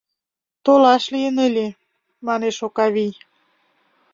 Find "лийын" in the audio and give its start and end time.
1.13-1.37